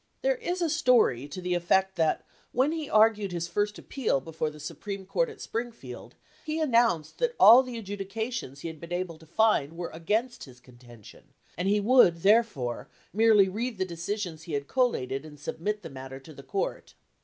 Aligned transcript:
There 0.23 0.37
is 0.37 0.63
a 0.63 0.69
story 0.71 1.27
to 1.27 1.41
the 1.41 1.53
effect 1.53 1.95
that 1.95 2.25
when 2.53 2.71
he 2.71 2.89
argued 2.89 3.31
his 3.31 3.47
first 3.47 3.77
appeal 3.77 4.19
before 4.19 4.49
the 4.49 4.59
Supreme 4.59 5.05
Court 5.05 5.29
at 5.29 5.39
Springfield, 5.41 6.15
he 6.43 6.59
announced 6.59 7.19
that 7.19 7.35
all 7.39 7.61
the 7.61 7.79
adjudi 7.79 8.07
cations 8.11 8.61
he 8.61 8.67
had 8.67 8.79
been 8.79 8.91
able 8.91 9.19
to 9.19 9.27
find 9.27 9.73
were 9.77 9.91
against 9.91 10.45
his 10.45 10.59
contention, 10.59 11.35
and 11.55 11.67
he 11.67 11.79
would, 11.79 12.23
therefore, 12.23 12.89
merely 13.13 13.47
read 13.47 13.77
the 13.77 13.85
decisions 13.85 14.41
he 14.41 14.53
had 14.53 14.67
collated 14.67 15.23
and 15.23 15.39
submit 15.39 15.83
the 15.83 15.89
mat 15.91 16.09
ter 16.09 16.17
to 16.19 16.33
the 16.33 16.41
court. 16.41 16.95